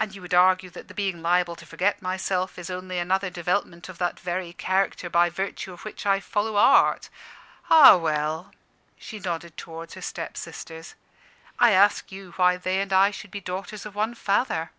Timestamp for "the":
0.88-0.94